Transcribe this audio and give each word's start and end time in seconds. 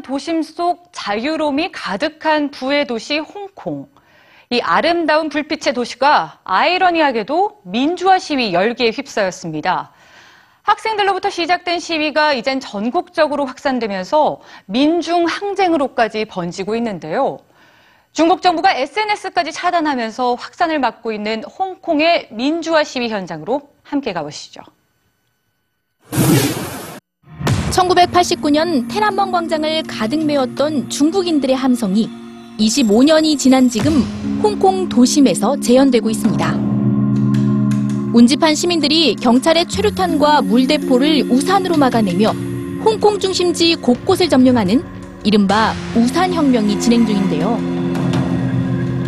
도심 0.00 0.42
속 0.42 0.88
자유로움이 0.92 1.72
가득한 1.72 2.50
부의 2.50 2.86
도시 2.86 3.18
홍콩. 3.18 3.88
이 4.48 4.60
아름다운 4.60 5.28
불빛의 5.28 5.74
도시가 5.74 6.40
아이러니하게도 6.44 7.62
민주화 7.64 8.18
시위 8.18 8.54
열기에 8.54 8.90
휩싸였습니다. 8.90 9.92
학생들로부터 10.62 11.28
시작된 11.28 11.80
시위가 11.80 12.32
이젠 12.34 12.60
전국적으로 12.60 13.44
확산되면서 13.44 14.40
민중 14.66 15.26
항쟁으로까지 15.26 16.24
번지고 16.26 16.76
있는데요. 16.76 17.38
중국 18.12 18.42
정부가 18.42 18.74
SNS까지 18.74 19.52
차단하면서 19.52 20.34
확산을 20.34 20.78
막고 20.78 21.12
있는 21.12 21.42
홍콩의 21.44 22.28
민주화 22.30 22.84
시위 22.84 23.08
현장으로 23.08 23.62
함께 23.82 24.12
가보시죠. 24.12 24.62
1989년 27.72 28.86
테난먼 28.88 29.32
광장을 29.32 29.82
가득 29.84 30.24
메웠던 30.24 30.90
중국인들의 30.90 31.56
함성이 31.56 32.08
25년이 32.58 33.38
지난 33.38 33.68
지금 33.68 34.02
홍콩 34.42 34.88
도심에서 34.88 35.58
재현되고 35.58 36.10
있습니다. 36.10 36.54
운집한 38.12 38.54
시민들이 38.54 39.14
경찰의 39.14 39.66
최루탄과 39.66 40.42
물대포를 40.42 41.30
우산으로 41.30 41.78
막아내며 41.78 42.32
홍콩 42.84 43.18
중심지 43.18 43.74
곳곳을 43.76 44.28
점령하는 44.28 44.84
이른바 45.24 45.72
우산혁명이 45.96 46.78
진행 46.78 47.06
중인데요. 47.06 47.58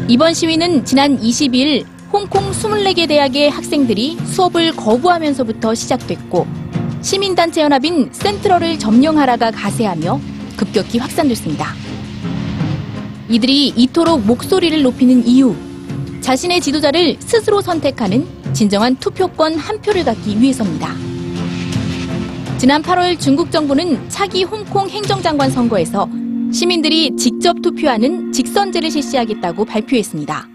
이번 0.09 0.33
시위는 0.33 0.87
지난 0.87 1.21
22일 1.21 1.85
홍콩 2.11 2.51
24개 2.51 3.07
대학의 3.07 3.51
학생들이 3.51 4.17
수업을 4.25 4.75
거부하면서부터 4.75 5.75
시작됐고 5.75 6.64
시민단체 7.05 7.61
연합인 7.61 8.09
센트럴을 8.13 8.79
점령하라가 8.79 9.51
가세하며 9.51 10.19
급격히 10.57 10.97
확산됐습니다. 10.97 11.75
이들이 13.29 13.75
이토록 13.77 14.25
목소리를 14.25 14.83
높이는 14.83 15.27
이유, 15.27 15.55
자신의 16.23 16.63
지도자를 16.63 17.17
스스로 17.21 17.61
선택하는 17.61 18.27
진정한 18.55 18.97
투표권 18.97 19.57
한 19.57 19.83
표를 19.83 20.03
갖기 20.03 20.41
위해서입니다. 20.41 20.95
지난 22.57 22.83
8월 22.83 23.21
중국 23.21 23.51
정부는 23.51 24.09
차기 24.09 24.45
홍콩 24.45 24.89
행정장관 24.89 25.51
선거에서 25.51 26.09
시민들이 26.55 27.15
직접 27.19 27.61
투표하는 27.61 28.33
직선제를 28.33 28.91
실시하겠다고 28.91 29.67
발표했습니다. 29.67 30.49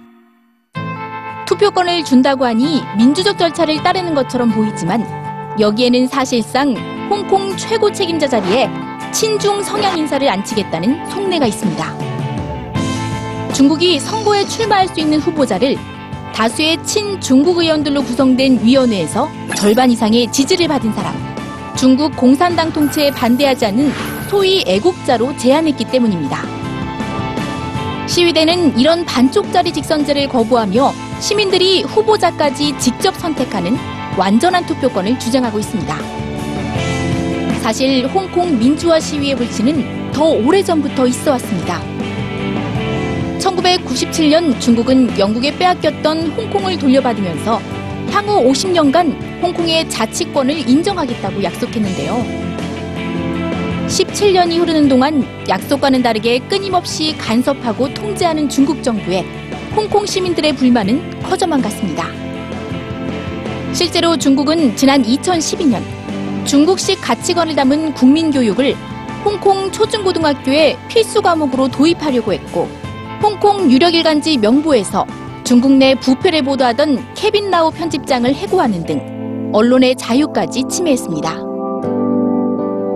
투표권을 1.45 2.03
준다고 2.05 2.45
하니 2.45 2.81
민주적 2.97 3.37
절차를 3.37 3.83
따르는 3.83 4.15
것처럼 4.15 4.49
보이지만 4.49 5.28
여기에는 5.59 6.07
사실상 6.07 6.73
홍콩 7.09 7.55
최고 7.57 7.91
책임자 7.91 8.27
자리에 8.27 8.69
친중 9.11 9.61
성향 9.61 9.97
인사를 9.97 10.27
앉히겠다는 10.27 11.09
속내가 11.09 11.47
있습니다. 11.47 11.99
중국이 13.53 13.99
선거에 13.99 14.45
출마할 14.45 14.87
수 14.87 15.01
있는 15.01 15.19
후보자를 15.19 15.75
다수의 16.33 16.81
친중국 16.85 17.57
의원들로 17.57 18.03
구성된 18.03 18.63
위원회에서 18.63 19.29
절반 19.57 19.91
이상의 19.91 20.31
지지를 20.31 20.69
받은 20.69 20.93
사람, 20.93 21.13
중국 21.75 22.15
공산당 22.15 22.71
통치에 22.71 23.11
반대하지 23.11 23.65
않는 23.65 23.91
소위 24.29 24.63
애국자로 24.65 25.35
제안했기 25.35 25.85
때문입니다. 25.85 26.41
시위대는 28.07 28.79
이런 28.79 29.03
반쪽짜리 29.03 29.73
직선제를 29.73 30.29
거부하며 30.29 30.93
시민들이 31.19 31.83
후보자까지 31.83 32.77
직접 32.79 33.13
선택하는 33.15 33.98
완전한 34.19 34.65
투표권을 34.65 35.17
주장하고 35.17 35.59
있습니다. 35.59 35.97
사실 37.61 38.05
홍콩 38.07 38.59
민주화 38.59 38.99
시위의 38.99 39.37
불씨는 39.37 40.11
더 40.11 40.25
오래전부터 40.25 41.07
있어 41.07 41.31
왔습니다. 41.31 41.81
1997년 43.39 44.59
중국은 44.59 45.17
영국에 45.17 45.57
빼앗겼던 45.57 46.31
홍콩을 46.31 46.77
돌려받으면서 46.77 47.61
향후 48.11 48.43
50년간 48.51 49.41
홍콩의 49.41 49.89
자치권을 49.89 50.67
인정하겠다고 50.67 51.41
약속했는데요. 51.41 52.49
17년이 53.87 54.59
흐르는 54.59 54.89
동안 54.89 55.25
약속과는 55.47 56.03
다르게 56.03 56.39
끊임없이 56.39 57.15
간섭하고 57.17 57.93
통제하는 57.93 58.49
중국 58.49 58.83
정부에 58.83 59.21
홍콩 59.73 60.05
시민들의 60.05 60.53
불만은 60.53 61.21
커져만 61.21 61.61
갔습니다. 61.61 62.28
실제로 63.73 64.17
중국은 64.17 64.75
지난 64.75 65.03
2012년 65.03 65.81
중국식 66.45 66.99
가치관을 67.01 67.55
담은 67.55 67.93
국민교육을 67.93 68.75
홍콩 69.23 69.71
초중고등학교에 69.71 70.77
필수 70.87 71.21
과목으로 71.21 71.67
도입하려고 71.67 72.33
했고 72.33 72.67
홍콩 73.21 73.69
유력일간지 73.69 74.37
명보에서 74.37 75.05
중국 75.43 75.73
내 75.73 75.93
부패를 75.95 76.41
보도하던 76.43 77.13
케빈 77.15 77.49
라우 77.51 77.69
편집장을 77.71 78.33
해고하는 78.33 78.85
등 78.85 79.51
언론의 79.53 79.95
자유까지 79.95 80.63
침해했습니다. 80.69 81.49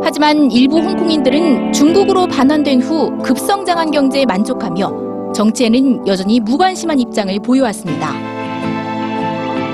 하지만 0.04 0.52
일부 0.52 0.80
홍콩인들은 0.80 1.74
중국으로 1.74 2.28
반환된 2.28 2.82
후 2.82 3.18
급성장한 3.20 3.92
경제에 3.92 4.26
만족하며 4.26 5.34
정치에는 5.34 6.08
여전히 6.08 6.40
무관심한 6.40 7.00
입장을 7.00 7.38
보여왔습니다. 7.40 8.33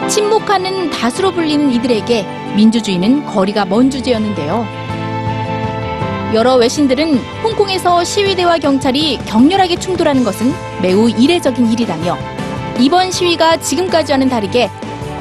침묵하는 0.09 0.89
다수로 0.89 1.31
불리는 1.31 1.71
이들에게 1.71 2.25
민주주의는 2.55 3.25
거리가 3.27 3.65
먼 3.65 3.91
주제였는데요. 3.91 4.65
여러 6.33 6.55
외신들은 6.55 7.17
홍콩에서 7.43 8.03
시위대와 8.03 8.57
경찰이 8.57 9.19
격렬하게 9.25 9.77
충돌하는 9.77 10.23
것은 10.23 10.51
매우 10.81 11.09
이례적인 11.09 11.71
일이라며 11.71 12.17
이번 12.79 13.11
시위가 13.11 13.57
지금까지와는 13.57 14.29
다르게 14.29 14.69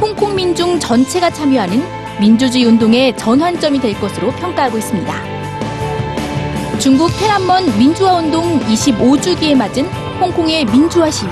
홍콩 0.00 0.34
민중 0.34 0.78
전체가 0.78 1.31
참여하는 1.31 1.82
민주주의 2.21 2.65
운동의 2.65 3.16
전환점이 3.16 3.81
될 3.81 3.98
것으로 4.00 4.32
평가하고 4.32 4.78
있습니다. 4.78 5.15
중국 6.78 7.10
테란먼 7.19 7.78
민주화 7.78 8.15
운동 8.15 8.59
25주기에 8.60 9.54
맞은 9.54 9.84
홍콩의 10.21 10.65
민주화 10.66 11.10
시위. 11.10 11.31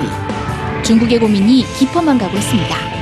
중국의 0.83 1.19
고민이 1.19 1.65
깊어만 1.79 2.19
가고 2.19 2.37
있습니다. 2.37 2.96